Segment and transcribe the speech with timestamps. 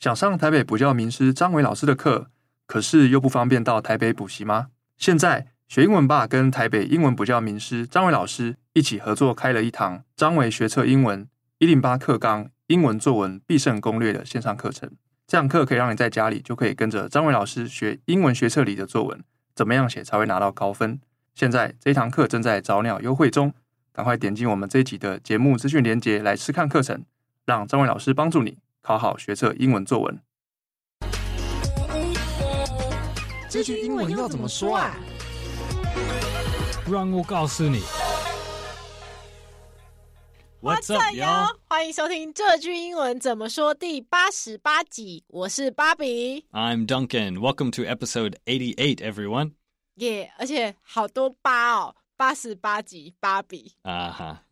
[0.00, 2.30] 想上台北补教名师张伟老师的课，
[2.66, 4.68] 可是又不方便到台北补习吗？
[4.96, 11.28] 现在学英文吧跟台北英文补教名师张伟老师一起合作开了一堂张伟学测英文
[11.58, 14.90] 一零八课纲英文作文必胜攻略的线上课程。
[15.26, 19.22] 这堂课可以让你在家里就可以跟着张伟老师学英文学测里的作文，
[19.54, 20.98] 怎么样写才会拿到高分？
[21.34, 23.52] 现在这一堂课正在早鸟优惠中，
[23.92, 27.04] 赶快点击我们这一集的节目资讯连接来试看课程，
[27.44, 30.20] 让张伟老师帮助你考好学测英文作文。
[33.48, 34.96] 这句英文要怎么说啊？
[36.90, 37.82] 让我告诉你。
[40.62, 41.56] What's up, y'all？
[41.68, 45.24] 欢迎收听这句英文怎么说第八十八集。
[45.28, 47.38] 我是芭比，I'm Duncan.
[47.38, 49.52] Welcome to episode eighty-eight, everyone.
[49.94, 54.42] 耶，而且好多八哦，八十八集，芭比啊哈，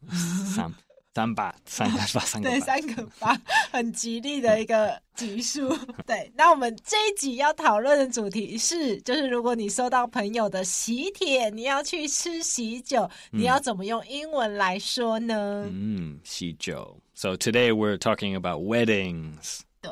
[0.55, 0.73] 三
[1.19, 3.41] 三八三个八三个八，对，三个八，
[3.73, 5.77] 很吉利的一个集数。
[6.07, 15.69] 对，那我们这一集要讨论的主题是，就是如果你收到朋友的喜帖，你要去吃喜酒，你要怎么用英文来说呢？
[15.69, 16.97] 嗯，喜酒。
[17.15, 19.63] So today we're talking about weddings.
[19.81, 19.91] 对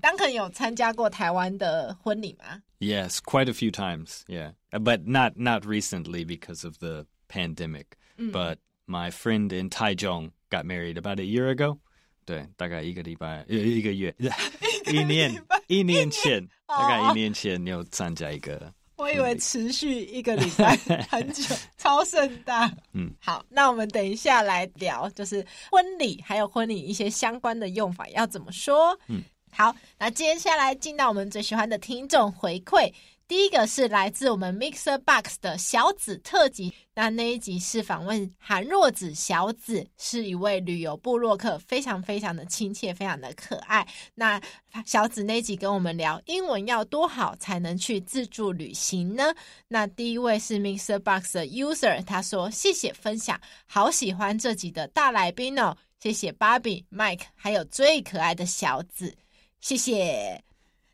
[0.00, 4.20] ，Duncan 有参加过台湾的婚礼吗？Yes, quite a few times.
[4.28, 7.86] Yeah, but not not recently because of the pandemic.
[8.16, 11.78] But my friend in Taichung got married about a year ago.
[12.24, 14.14] 对，大概一个礼拜，一个月，
[14.92, 15.34] 一年，
[15.66, 18.72] 一年前，大概一年前你有参加一个。
[18.96, 20.76] 我以为持续一个礼拜
[21.08, 22.70] 很久， 超盛大。
[22.92, 28.98] 嗯，好，那我们等一下来聊，就是婚礼还有婚礼一些相关的用法要怎么说。
[29.06, 32.92] 嗯，好，那接下来进到我们最喜欢的听众回馈。
[33.28, 43.86] 第一个是来自我们 Mixer Box 的小紫特辑，那那一集是访问韩若子小紫，是一位旅游部落客，非常非常的亲切，非常的可爱。
[44.14, 44.40] 那
[44.86, 49.34] 小紫那一集跟我们聊英文要多好才能去自助旅行呢？
[49.68, 59.14] 那第一位是 Mixer Box 的 User，他说谢谢分享，好喜欢这集的大来宾哦，谢谢 Barbie、Mike，还有最可爱的小紫，
[59.60, 60.47] 谢谢。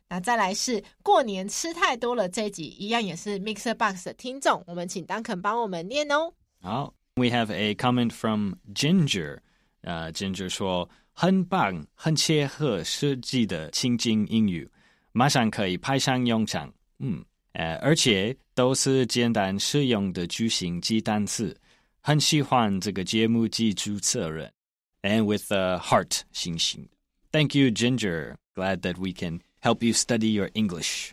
[0.07, 6.31] 那再来是过年吃太多了这一集，一样也是 Mixer Box 的听众，我们请 Duncan 帮我们念哦。
[6.61, 9.39] 好，We have a comment from Ginger，
[9.81, 14.69] 呃、uh,，Ginger 说很棒，很切合实际的情景英语，
[15.11, 16.71] 马上可以派上用场。
[16.99, 21.55] 嗯，呃，而且都是简单实用的句型及单词，
[22.01, 24.51] 很喜欢这个节目及主持人
[25.01, 26.87] ，and with a heart 星星。
[27.31, 28.35] Thank you, Ginger.
[28.53, 29.41] Glad that we can.
[29.65, 31.09] Help you study your English。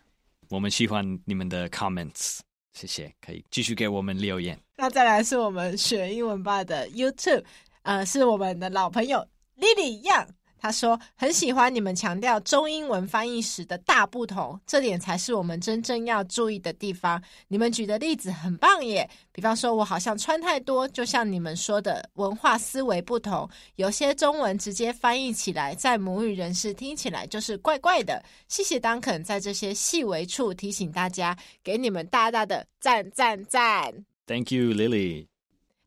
[0.51, 2.41] 我们喜欢你们的 comments，
[2.75, 4.61] 谢谢，可以继续给我们留言。
[4.77, 7.43] 那再来是我们学英文吧的 YouTube，
[7.81, 9.27] 呃，是我们的老朋友
[9.57, 10.27] Lily Yang。
[10.63, 17.21] 他说很喜欢你们强调中英文翻译时的大不同，这点才是我们真正要注意的地方。
[17.49, 28.23] 你们举的例子很棒耶，比方说我好像穿太多，就像你们说的文化思维不同，有些中文直接翻译起来，在母语人士听起来就是怪怪的。
[28.47, 33.93] 谢谢 Duncan 在这些细微处提醒大家，给你们大大的赞赞赞。
[34.29, 35.32] Thank you, Lily.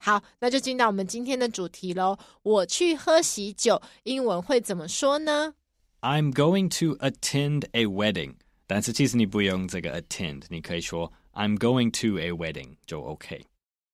[0.04, 2.18] 好，那就进到我们今天的主题喽。
[2.42, 5.54] 我去喝喜酒，英文会怎么说呢？
[6.00, 8.34] I'm going to attend a wedding。
[8.66, 13.44] 但是其实你不用这个 attend，你可以说 I'm going to a wedding 就 OK。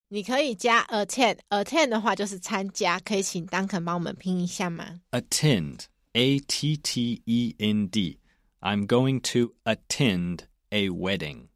[0.09, 5.01] 你可以加 attend，attend 的话就是参加，可以请 Duncan 帮我们拼一下吗？
[5.11, 11.49] Attend，A T T E N D。I'm going to attend a wedding。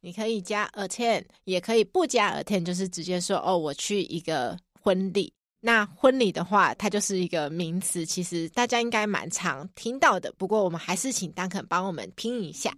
[0.00, 5.32] 你可以加 attend，也可以不加 attend，就是直接说哦，我去一个婚礼。
[5.60, 10.32] 那婚礼的话，它就是一个名词，其实大家应该蛮常听到的。
[10.38, 12.72] 不过我们还是请 Duncan 帮我们拼一下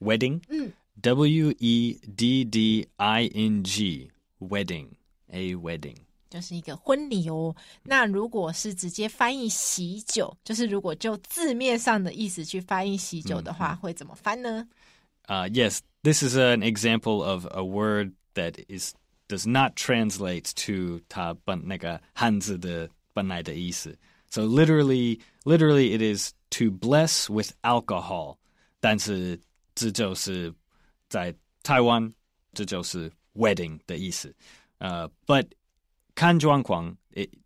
[0.00, 0.70] wedding，嗯
[1.00, 5.96] ，W E D D I N G，wedding，a wedding，
[6.28, 7.56] 就是一个婚礼哦。
[7.82, 14.68] 那如果是直接翻译喜酒，就是如果就字面上的意思去翻译喜酒的话，嗯、会怎么翻呢？
[15.22, 15.78] 啊、uh,，Yes。
[16.03, 18.93] This is an example of a word that is
[19.27, 23.97] does not translate to 它本那个汉字的本来的意思。
[24.29, 28.37] So literally, literally, it is to bless with alcohol.
[28.79, 29.39] 但是
[29.73, 30.53] 这就是
[31.09, 31.33] 在
[31.63, 32.13] 台湾，
[32.53, 34.31] 这就是 wedding 的意思。
[34.77, 35.47] 呃、uh,，but
[36.13, 36.95] 看状况，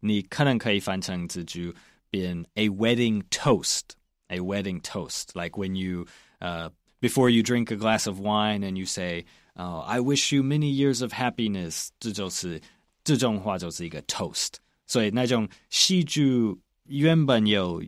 [0.01, 1.73] 你可能可以翻成这句
[2.09, 3.91] 变 a wedding toast,
[4.27, 6.05] a wedding toast, like when you
[6.39, 6.73] 呃、uh,。
[7.03, 10.69] Before you drink a glass of wine and you say, oh, I wish you many
[10.69, 12.61] years of happiness，这就是
[13.03, 14.55] 这种话就是一个 toast。
[14.85, 16.55] 所以那种喜剧
[16.85, 17.81] 原本有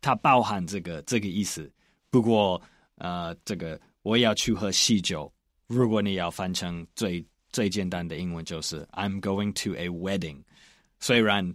[0.00, 1.70] 它包含这个这个意思。
[2.10, 2.60] 不过
[2.96, 5.32] 呃，这个我要去喝喜酒。
[5.66, 10.42] 如果你要翻成最最简单的英文，就是 I'm going to a wedding。
[11.00, 11.54] 虽然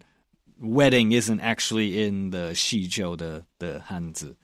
[0.60, 4.36] wedding isn't actually in the 喜酒的的汉字，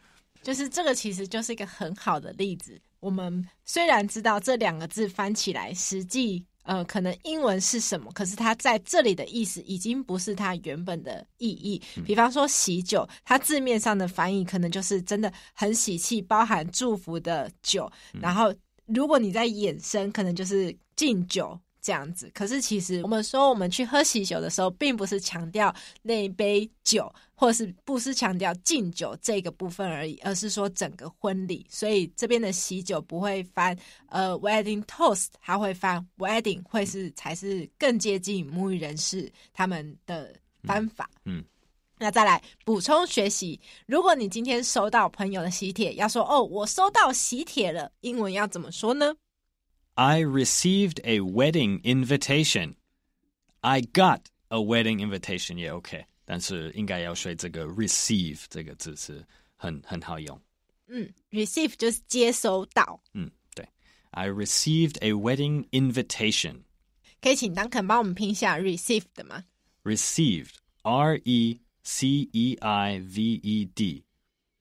[0.43, 2.81] 就是这个其实就是一个很好的例子。
[3.01, 11.81] 我们虽然知道这两个字翻起来，实际呃可能英文是什么，可是它在这里的意思已经不是它原本的意义。
[12.05, 17.91] 比方说喜酒，它字面上的翻译可能就是真的很喜气，包含祝福的酒。
[18.21, 18.53] 然后
[18.87, 21.59] 如果你在衍生，可能就是敬酒。
[21.81, 31.67] 这样子，可是其实我们说我们去喝喜酒的时候，并不是强调那一杯酒，或是不是强调敬酒这个部分而已，而是说整个婚礼。
[31.71, 33.77] 所以这边的喜酒不会翻
[34.09, 40.35] 呃 wedding toast，它会翻 wedding，会是才是更接近母语人士他们的
[40.65, 41.09] 翻法。
[41.25, 41.45] 嗯，嗯，
[41.99, 49.15] 那再来补充学习，如果你今天收到朋友的喜帖，要说哦，我收到喜帖了，英文要怎么说呢
[49.98, 52.76] ？I received a wedding invitation.
[53.62, 59.26] I got a wedding invitation 也 OK，但是应该要学这个 receive 这个字是
[59.56, 60.40] 很很好用。
[60.88, 63.02] 嗯，receive 就是接收到。
[63.14, 63.68] 嗯，对。
[64.12, 66.64] I received a wedding invitation。
[67.22, 69.46] 可以请 Duncan 帮我们拼一下 received 的吗？
[69.84, 74.04] Received，R E C E I V E D，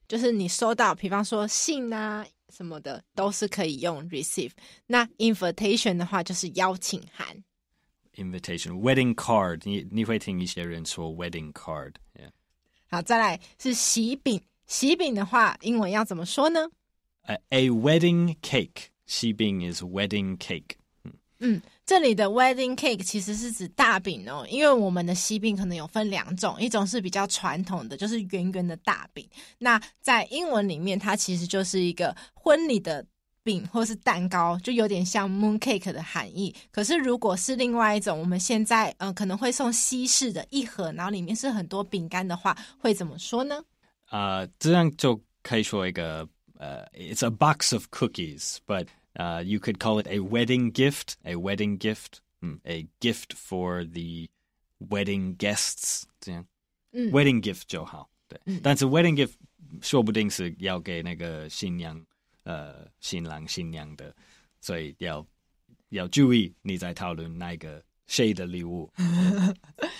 [0.07, 2.25] 就是你收到，比方说信啊。
[2.50, 4.52] 什么的都是可以用 receive。
[4.86, 7.44] 那 invitation 的话就是邀请函。
[8.16, 11.92] invitation wedding card，你你会听一些人说 wedding card。
[12.14, 12.30] Yeah.
[12.90, 14.42] 好，再来是喜饼。
[14.66, 16.68] 喜饼的话，英文要怎么说呢
[17.26, 18.88] ？Uh, a wedding cake。
[19.06, 20.77] 喜饼 is wedding cake。
[21.40, 29.28] 嗯，这里的 wedding cake 其实是指大饼哦，因为我们的西饼可能有分两种，一种是比较传统的，就是圆圆的大饼。
[29.58, 33.06] 那在英文里面，它其实就是一个婚礼的
[33.44, 36.54] 饼或是蛋糕，就有点像 moon cake 的含义。
[36.70, 43.62] 可是如果是另外一种，我们现在嗯、可能会送西式的一盒，然后里面是很多饼干的话，会怎么说呢？
[44.06, 48.86] 啊、这样就可以说一个呃、，it's a box of cookies，but
[49.17, 53.83] Uh, you could call it a wedding gift, a wedding gift, mm, a gift for
[53.85, 54.27] the
[54.79, 56.43] wedding guests，这样，
[56.93, 59.33] 嗯，wedding gift 就好，对，嗯，但是 wedding gift
[59.83, 62.03] 说不定是要给那个新娘，
[62.41, 64.15] 呃，新郎新娘的，
[64.59, 65.23] 所以要
[65.89, 68.91] 要注意你在讨论那个谁的礼物，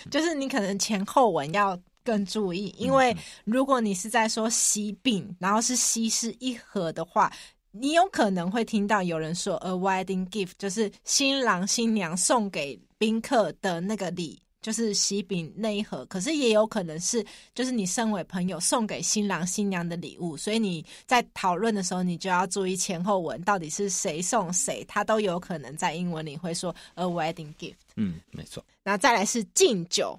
[0.09, 3.15] 就是你可能前后文要更注意，因为
[3.45, 7.31] 如果你是在说喜饼，然后是西式一盒的话。
[7.70, 16.04] 你有可能会听到有人说 a wedding gift，就是新郎新娘送给宾客的那个礼，就是喜饼那一盒。
[16.06, 17.24] 可是也有可能是，
[17.54, 20.36] 就是你身为朋友送给新郎新娘的礼物。
[20.36, 27.74] 所以你在讨论的时候，你就要注意前后文到底是谁送谁，他都有可能在英文里会说 a wedding gift。
[27.96, 28.64] 嗯，没错。
[28.82, 30.18] 那再来是敬酒，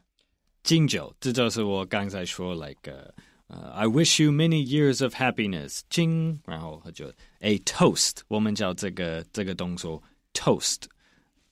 [0.63, 3.09] 敬酒，这就是我刚才说 like、uh,
[3.48, 7.12] uh, I wish you many years of happiness，敬，然后就。
[7.40, 10.02] A toast，我们叫这个这个动作
[10.32, 10.84] toast，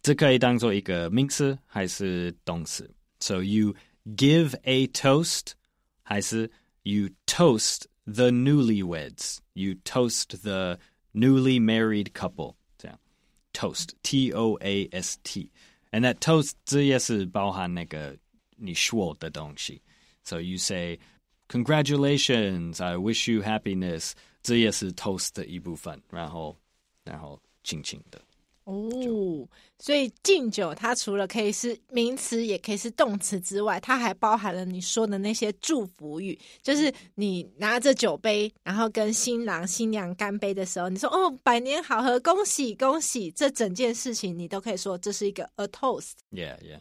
[0.02, 2.90] 这可以当做一个名词还是动词？
[3.20, 3.74] So you
[4.16, 5.52] give a toast，
[6.02, 6.50] 还是
[6.82, 10.78] you toast the newlyweds，you toast the
[11.12, 12.98] newly married couple，这样
[13.52, 18.16] toast，T O A S T，and that toast 这也是包含那个
[18.56, 19.82] 你说的东西。
[20.24, 20.98] So you say
[21.48, 24.12] congratulations，I wish you happiness。
[24.42, 26.56] 这也是 toast 的一部分，然后，
[27.04, 28.20] 然后轻轻的
[28.64, 29.48] 哦。
[29.78, 46.80] 所以敬酒它除了可以是名词，也可以是动词之外，它还包含了你说的那些祝福语，就是你拿着酒杯，然后跟新郎新娘干杯的时候，你说哦，百年好合，恭喜恭喜，这整件事情你都可以说这是一个 a toast。Yeah, yeah.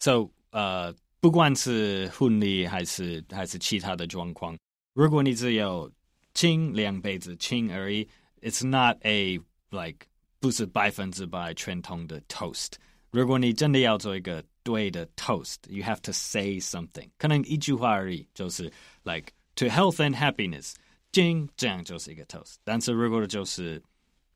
[0.00, 4.56] So, 呃， 不管是婚礼还是还是其他的状况，
[4.92, 5.90] 如果你只有
[6.34, 8.06] 敬两杯子敬而已，
[8.42, 9.38] It's not a
[9.70, 10.06] like
[10.38, 12.72] 不是百分之百传统的 toast。
[13.10, 17.08] 如果你真的要做一个对的 toast，you have to say something。
[17.16, 18.64] 可能一句话而已，就是
[19.04, 20.74] like to health and happiness，
[21.12, 22.56] 敬这样就是一个 toast。
[22.64, 23.82] 但是如果就是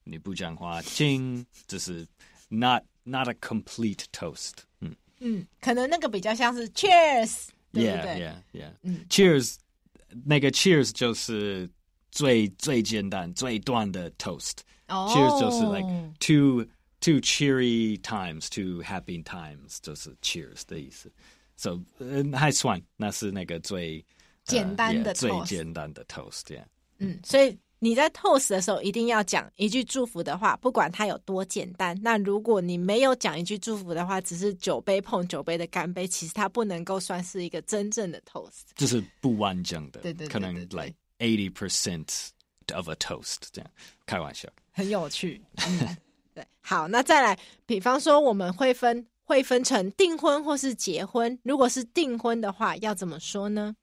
[0.05, 2.07] 你不讲话，敬就是
[2.49, 4.53] not not a complete toast。
[5.23, 8.13] 嗯嗯，可能那个比较像是 cheers，对不对？
[8.13, 8.73] Yeah yeah yeah。
[8.83, 9.57] 嗯，cheers
[10.25, 11.71] 那个 cheers 就是。
[12.11, 15.41] 最最简单最短的 toast，cheers、oh.
[15.41, 15.87] 就是 like
[16.19, 16.65] two
[17.01, 21.13] two cheery times, two happy times，就是 cheers 的意思。
[21.57, 24.05] So，、呃、还算那是那个最
[24.43, 26.67] 简单的 toast，最简单的 toast，这样。
[26.97, 32.00] 嗯，所以 你在 toast 的时候一定要讲一句祝福的话，不管它有多简单。
[32.02, 40.00] 那如果你没有讲一句祝福的话，只是酒杯碰酒杯的干杯，其实它不能够算是一个真正的 toast，就是不完整的。
[40.00, 42.08] 对对，对，对，对，可能 like eighty percent
[42.74, 43.70] of a toast 这样，
[44.06, 44.48] 开玩笑。
[44.72, 45.42] 很有趣。
[45.68, 45.98] 嗯，
[46.34, 51.38] 对，好，那再来，比方说我们会分会分成订婚或是结婚。
[51.44, 53.76] 如果是订婚的话，要怎么说呢？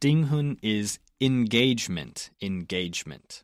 [0.00, 3.41] 订婚 is engagement engagement。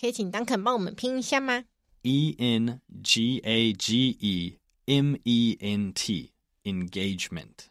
[0.00, 1.64] 可以请 Duncan 帮我们拼一下吗？
[2.02, 6.32] E N G A G E M E N T
[6.64, 7.66] engagement。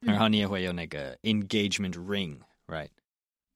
[0.00, 2.90] 然后你也会有那个 engagement ring，right？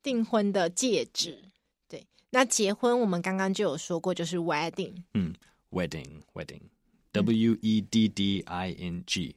[0.02, 1.50] 订婚的戒指。
[1.88, 5.02] 对，那结婚我们刚刚就有说过，就是 wedding。
[5.14, 5.34] 嗯，
[5.70, 9.36] wedding wedding，W E D D I N G。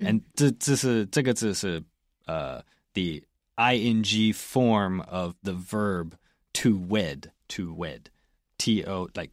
[0.00, 1.82] 嗯，这这是这个字是
[2.26, 3.20] 呃 the
[3.58, 6.16] ing form of the verb
[6.52, 8.10] to wed to wed
[8.58, 9.32] t o like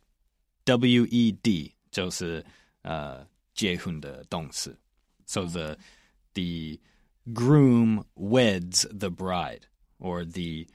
[0.66, 2.46] w e d 就是
[2.84, 4.78] 呃结婚的动词，
[5.26, 5.78] so the
[6.34, 6.80] the
[7.34, 9.64] groom weds the bride
[10.00, 10.66] or the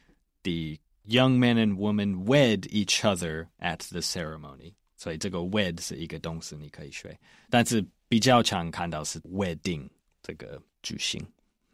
[0.43, 9.89] the young man and woman wed each other at the ceremony，所以这个 wed 是一个动词，你可以学，但是比较常看到是 wedding
[10.23, 11.27] 这个句型。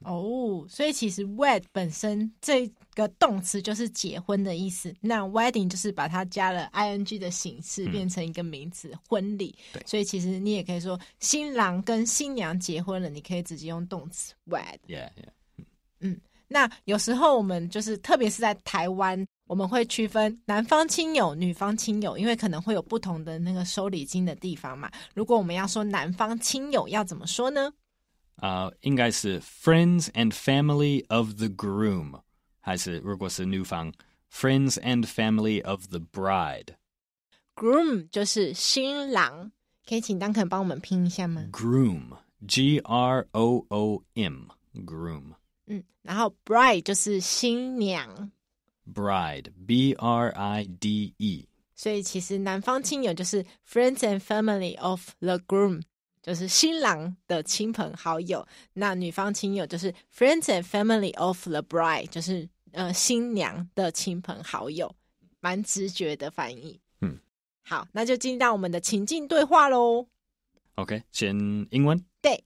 [0.04, 9.56] 哦，oh, 所以其实 wed 本身这个动词就是结婚的意思，那 wedding 就是把它加了 ing 的形式，变成一个名词，嗯、婚礼。
[9.74, 14.78] 对，所以其实你也可以说新郎跟新娘结婚了，你可以直接用动词 wed。
[14.88, 15.66] Yeah, yeah.
[16.02, 24.92] 嗯，那有时候我们就是特别是在台湾，我们会区分男方亲友、女方亲友，因为可能会有不同的那个收礼金的地方嘛。
[25.16, 27.74] 如果我们要说男方亲友，要怎么说呢？
[28.37, 32.21] 啊，uh, 应该是 friends and family of the groom，
[32.61, 33.93] 还是如果是女方
[34.33, 39.53] friends and family of the bride。groom 就是新郎，
[39.87, 41.49] 可以请 Duncan 帮我们拼一下吗？
[41.53, 45.35] groom，G R O O M，groom。
[45.67, 48.33] 嗯，然后 bride 就是新娘，
[48.93, 51.47] bride，B R I D E。
[51.75, 55.83] 所以其实男方亲友就是 friends and family of the groom。
[56.28, 64.94] 就是新郎的亲朋好友，那女方亲友就是 friends and family of the bride，就是呃新娘的亲朋好友，
[65.40, 66.78] 蛮直觉的翻译。
[67.00, 67.18] 嗯，
[67.64, 70.06] 好，那就进到我们的情境对话喽。
[70.76, 71.34] OK，先
[71.72, 72.04] 英文。
[72.22, 72.44] 对。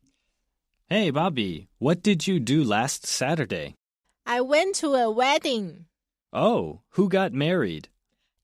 [0.88, 3.74] Hey Bobby, what did you do last Saturday?
[4.26, 5.86] I went to a wedding.
[6.32, 7.86] Oh, who got married?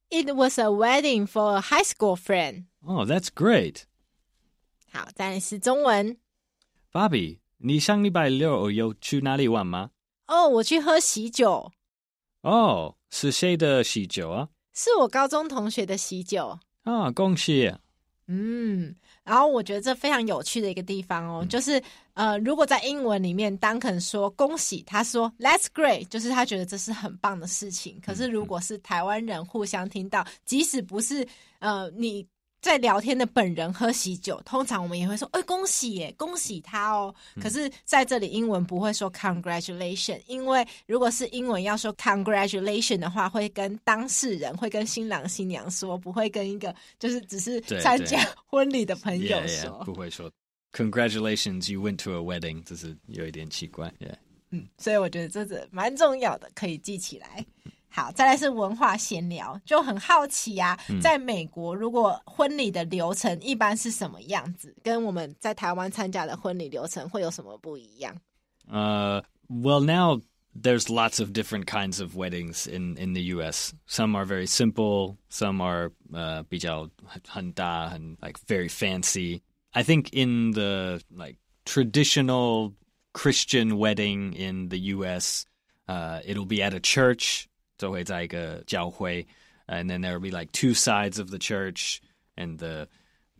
[0.10, 2.64] It was a wedding for a high school friend.
[2.84, 3.86] Oh, that's great.
[4.92, 6.18] 好，再来是中文。
[6.92, 9.92] Bobby，你上礼拜六有去哪里玩吗？
[10.28, 11.72] 哦，我去喝喜酒。
[12.42, 14.50] 哦，是谁的喜酒啊？
[14.74, 16.58] 是我高中同学的喜酒。
[16.84, 17.72] 啊，恭喜！
[18.28, 21.82] 嗯，然后我觉得这非常有趣的一个地方哦，嗯、就是
[22.14, 28.02] 呃，如果在英文里面，Duncan 说恭喜，他说 That's great，就是他觉得这是很棒的事情。
[28.06, 31.28] 可是如果是台湾人互相听到，即使不是
[31.60, 32.26] 呃你。
[32.68, 50.30] 在聊天的本人喝喜酒，通常我们也会说：“哎，恭喜耶，恭喜他哦。”可是在这里，英文不会说 “congratulation”，因为如果是英文要说 “congratulation” 的话，会跟当事人，会跟新郎新娘说，不会跟一个就是只是参加婚礼的朋友说，不会说
[50.74, 53.88] “congratulations, you went to a wedding”，这是有一点奇怪。
[54.00, 54.16] Yeah.
[54.50, 57.46] 嗯，所以我觉得这是蛮重要的，可以记起来。
[57.97, 64.75] 好，再来是文化闲聊，就很好奇啊，在美国，如果婚礼的流程一般是什么样子？
[64.83, 68.17] 跟我们在台湾参加的婚礼流程会有什么不一样？
[68.69, 70.23] 呃、uh,，Well, now
[70.55, 73.75] there's lots of different kinds of weddings in in the U.S.
[73.87, 76.89] Some are very simple, some are 呃、uh, 比较
[77.27, 79.43] 很大，很 like very fancy.
[79.73, 81.37] I think in the like
[81.67, 82.73] traditional
[83.13, 85.45] Christian wedding in the U.S.,
[85.89, 87.47] uh, it'll be at a church.
[87.80, 89.26] so it's like a jiao hui,
[89.68, 92.02] and then there will be like two sides of the church
[92.36, 92.88] and the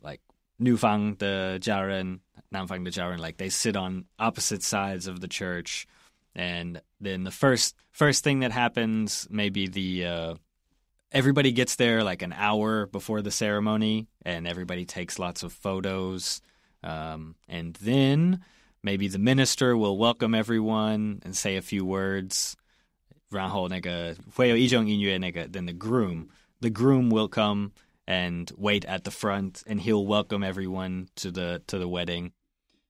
[0.02, 0.22] like
[0.62, 2.20] nufang the jaren
[2.54, 5.88] nanfang the jaren like they sit on opposite sides of the church,
[6.36, 10.34] and then the first first thing that happens maybe the uh,
[11.12, 16.42] everybody gets there like an hour before the ceremony, and everybody takes lots of photos,
[16.84, 18.42] um, and then
[18.84, 22.56] maybe the minister will welcome everyone and say a few words.
[23.31, 26.29] 然后那个会有一种音乐，那个 then the groom
[26.61, 27.71] the groom will come
[28.07, 32.33] and wait at the front and he'll welcome everyone to the to the wedding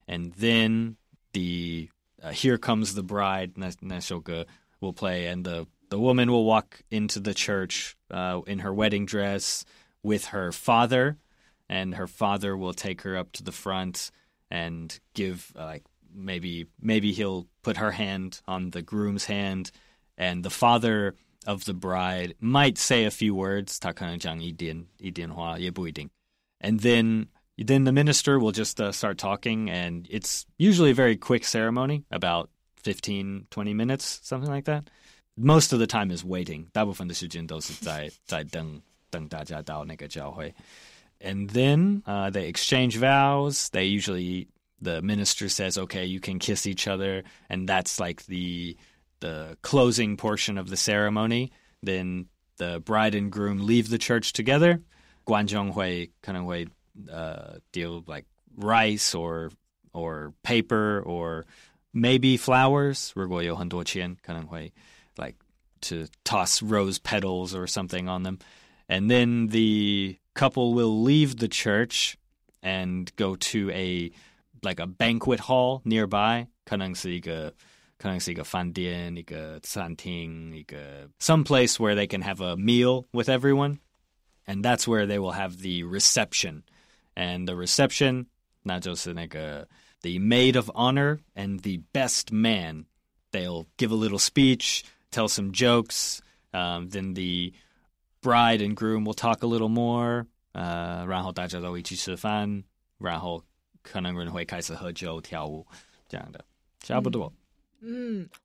[0.07, 0.97] and then
[1.33, 1.89] the
[2.23, 4.47] uh, "Here Comes the Bride" 那那首歌
[4.81, 9.07] will play, and the the woman will walk into the church uh, in her wedding
[9.07, 9.65] dress
[10.03, 11.17] with her father,
[11.69, 14.11] and her father will take her up to the front
[14.51, 19.71] and give uh, like maybe maybe he'll put her hand on the groom's hand,
[20.17, 21.15] and the father
[21.47, 23.79] of the bride might say a few words.
[23.81, 26.09] 他可能讲一点一点话，也不一定。
[26.61, 27.27] And then
[27.59, 32.05] then the minister will just uh, start talking, and it's usually a very quick ceremony,
[32.11, 32.49] about
[32.83, 34.85] 15, 20 minutes, something like that.
[35.37, 36.67] Most of the time is waiting.
[36.73, 38.81] 大部分的时间都是在在等
[39.11, 40.55] 等大家到那个教会。
[41.21, 43.69] And then uh, they exchange vows.
[43.71, 44.49] They usually
[44.81, 48.77] the minister says, "Okay, you can kiss each other," and that's like the
[49.21, 51.51] the closing portion of the ceremony.
[51.83, 52.27] Then
[52.59, 54.81] the bride and groom leave the church together.
[55.25, 56.67] 观众会可能会
[57.09, 59.51] uh, deal like rice or
[59.93, 61.45] or paper or
[61.93, 63.13] maybe flowers.
[63.15, 64.73] 如果有很多钱，可能会
[65.17, 65.37] like
[65.81, 68.39] to toss rose petals or something on them.
[68.89, 72.15] And then the couple will leave the church
[72.63, 74.11] and go to a
[74.63, 77.55] like a banquet hall nearby，可能是一个
[77.99, 83.79] 可能是一个饭店、一个餐厅、一个 some place where they can have a meal with everyone,
[84.47, 86.63] and that's where they will have the reception.
[87.15, 88.27] And the reception
[88.63, 89.69] 那就是那个
[90.01, 92.87] the maid of honor and the best man.
[93.31, 96.21] They'll give a little speech, tell some jokes.
[96.53, 97.55] Um, then the
[98.21, 100.27] bride and groom will talk a little more.
[100.53, 102.63] 呃，然后大家都一起吃饭，
[102.99, 103.43] 然后
[103.81, 105.67] 可能人会开始喝酒跳舞，
[106.09, 106.45] 这样的
[106.81, 107.27] 差不多。
[107.27, 107.37] 嗯，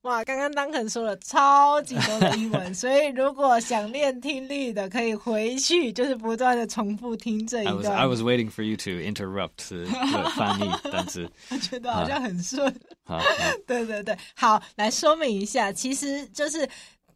[0.03, 7.75] 哇，刚刚当肯说了超级多的英文，所以如果想练听力的，可以回去，就是不断的重复听这一段。
[7.75, 9.87] I was, I was waiting for you to interrupt the
[10.37, 12.75] 翻译，单词我觉得好像很顺。
[13.05, 13.21] 好，
[13.67, 16.69] 对对对，好，来说明一下，其实就是。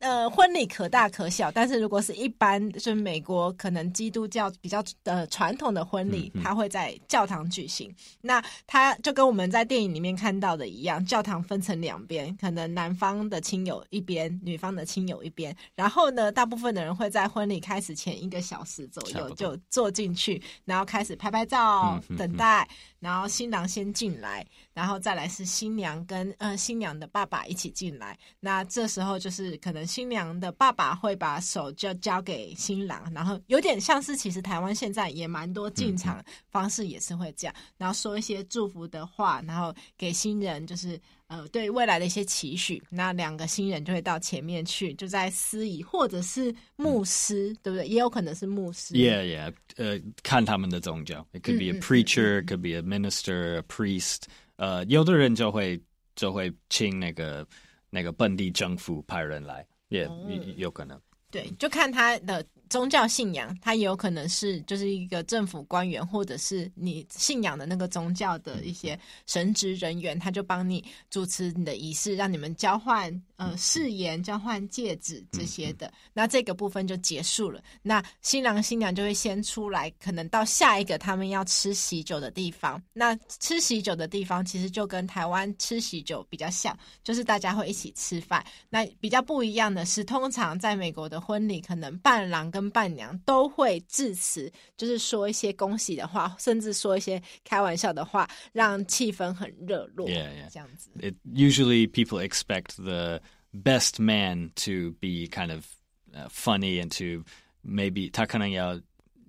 [0.06, 7.92] 呃，婚礼可大可小，但是如果是一般，就是美国可能基督教比较呃传统的婚礼，它会在教堂举行。
[8.20, 15.54] 那它就跟我们在电影里面看到的一样，教堂分成两边，可能男方的亲友一边，女方的亲友一边。
[15.74, 22.68] 然后呢，大部分的人会在婚礼开始前一个小时左右就坐进去，然后开始拍拍照，等待。
[23.06, 28.18] 然后新郎先进来，然后再来是新娘跟呃新娘的爸爸一起进来。
[28.40, 29.86] 那这时候就是可能。
[29.86, 42.82] 新娘的爸爸会把手就交给新郎，然后有点像是其实台湾现在也蛮多进场方式也是会这样，然后说一些祝福的话，然后给新人就是呃对未来的一些期许。
[42.90, 47.86] 那两个新人就会到前面去，就在司仪或者是牧师，嗯、对不对？
[47.86, 48.94] 也有可能是牧师。
[48.94, 49.54] Yeah, yeah.
[49.76, 54.22] 呃，看他们的宗教，it could be a preacher, could be a minister, a priest。
[54.56, 55.80] 呃，有的人就会
[56.14, 57.46] 就会请那个
[57.90, 59.66] 那个本地政府派人来。
[59.88, 62.44] 也、yeah, 嗯、有可能，对，就看他的。
[62.68, 75.92] 宗教信仰，它也有可能是就是一个政府官员，或者是你信仰的那个宗教的一些神职人员，他就帮你主持你的仪式，让你们交换呃誓言、交换戒指这些的。
[76.12, 77.62] 那这个部分就结束了。
[77.82, 82.82] 那新郎新娘就会先出来，可能到下一个他们要吃喜酒的地方。
[82.92, 88.44] 那吃喜酒的地方其实就跟台湾吃喜酒比较像，就是大家会一起吃饭。
[88.68, 100.07] 那比较不一样的是，通常在美国的婚礼，可能伴郎跟伴娘都会致辞，就是说一些恭喜的话，甚至说一些开玩笑的话，让气氛很热络。
[100.07, 100.49] Yeah, yeah.
[100.51, 100.89] 这样子。
[101.01, 103.21] It, usually people expect the
[103.53, 105.65] best man to be kind of
[106.13, 107.25] uh, funny and to
[107.63, 108.79] maybe 他可能要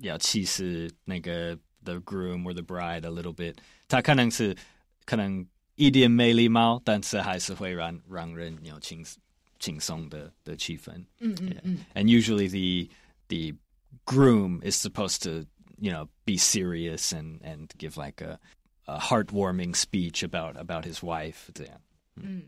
[0.01, 3.57] 要气死那个 the groom or the bride a little bit。
[3.89, 4.57] 他可能是
[5.05, 5.45] 可能
[5.75, 9.05] 一点没礼貌，但是还是会让让人有轻
[9.59, 10.93] 轻松的的气氛。
[11.19, 11.79] 嗯嗯嗯。
[11.95, 12.93] And usually the
[13.29, 13.55] the
[14.05, 15.47] groom is supposed to,
[15.79, 18.39] you know, be serious and and give like a
[18.87, 21.81] a heartwarming speech about about his wife 这样。
[22.17, 22.43] 嗯，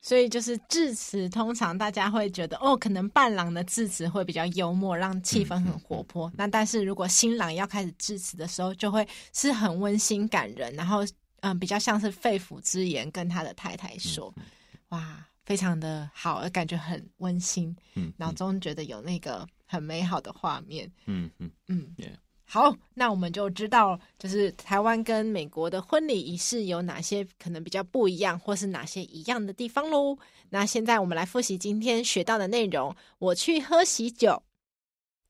[0.00, 6.28] 所以就是致辞，通常大家会觉得哦，可能伴郎的致辞会比较幽默，让气氛很活泼。
[6.30, 11.04] 嗯、那但是如果新郎要开始致辞的时候，就会是很温馨感人，然后
[11.40, 14.44] 嗯、呃，比较像是肺腑之言跟他的太太说，嗯、
[14.90, 17.75] 哇， 非常的好，感觉很温馨。
[17.95, 19.47] 嗯，脑中觉得有那个。
[19.67, 22.13] 很美好的画面，嗯嗯嗯，Yeah.
[22.45, 30.15] 好，那我们就知道，就是台湾跟美国的婚礼仪式有哪些可能比较不一样，或是哪些一样的地方喽。
[30.51, 32.95] 那现在我们来复习今天学到的内容。
[33.17, 34.43] 我去喝喜酒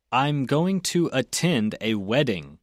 [0.09, 2.57] ，I'm going to attend a wedding。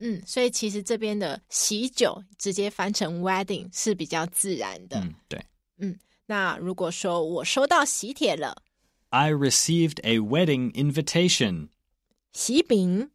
[0.00, 5.00] 嗯，所以其实这边的喜酒直接翻成 wedding 是比较自然的。
[5.00, 5.42] 嗯，对。
[5.78, 8.63] 嗯，那如果说我收到喜帖了，
[9.09, 11.69] I received a wedding invitation。
[12.33, 13.09] 喜饼，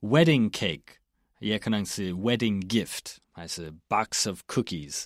[0.00, 0.96] wedding cake，
[1.40, 5.04] 也可能是 wedding gift，还是 box of cookies。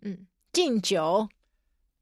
[0.00, 1.28] 嗯，敬酒，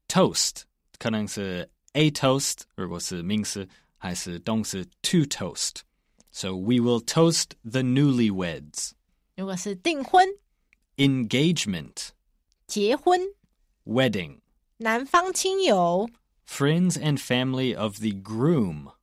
[0.07, 0.61] toast，
[0.97, 8.91] 可能是 a toast，如果是名词，还是动词 to toast。So we will toast the newlyweds。
[9.35, 10.25] 如果是订婚，
[10.95, 12.11] engagement，
[12.67, 13.19] 结婚，
[13.83, 14.39] wedding，
[14.77, 16.09] 男方亲友，
[16.47, 18.93] friends and family of the groom。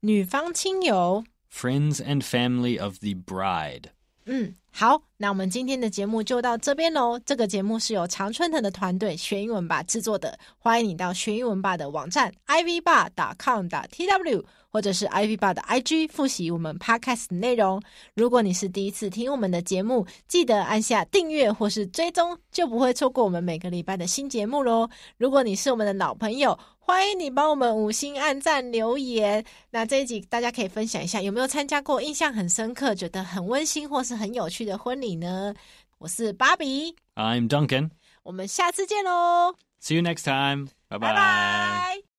[0.00, 3.90] 女方亲友，friends and family of the bride。
[4.24, 7.19] 嗯，好， 那我们今天的节目就到这边喽。
[7.23, 14.43] 这个节目是由常春藤的团队学英文吧制作的，欢迎你到学英文吧的网站 ivbar.com.tw。
[14.73, 17.81] 或者是 i v bar 的 IG 复习我们 Podcast 的内容。
[18.13, 24.87] 如果你是第一次听我们的节目，记得按下订阅或是追踪，就不会错过我们每个礼拜的新节目喽。
[25.17, 29.43] 如果你是我们的老朋友，欢迎你帮我们五星按赞留言。
[29.71, 35.53] 那这一集大家可以分享一下，有没有参加过印象很深刻、觉得很温馨或是很有趣的婚礼呢？
[35.99, 37.91] 我是芭比，I'm Duncan，
[38.23, 39.55] 我们下次见喽。
[39.81, 42.10] See you next time，拜拜。